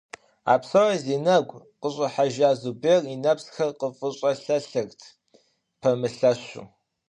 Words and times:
А 0.51 0.53
псори 0.61 0.97
зи 1.03 1.15
нэгу 1.25 1.57
къыщIыхьэжа 1.81 2.49
Зубер 2.61 3.01
и 3.13 3.15
нэпсхэр 3.23 3.69
къыфIыщIэлъэлъырт, 3.79 4.99
пэмылъэщу. 5.79 6.63